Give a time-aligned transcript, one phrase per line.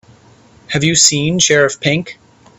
[0.69, 2.17] Have you seen Sheriff Pink?